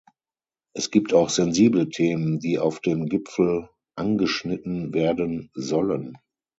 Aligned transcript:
Es 0.73 0.89
gibt 0.89 1.13
auch 1.13 1.29
sensible 1.29 1.87
Themen, 1.87 2.39
die 2.39 2.57
auf 2.57 2.79
dem 2.79 3.05
Gipfel 3.05 3.69
angeschnitten 3.95 4.95
werden 4.95 5.51
sollen. 5.53 6.17